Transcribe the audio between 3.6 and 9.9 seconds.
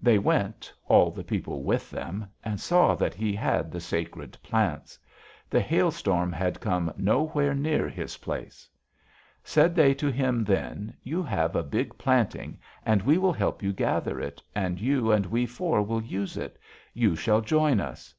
the sacred plants. The hailstorm had come nowhere near his place. "Said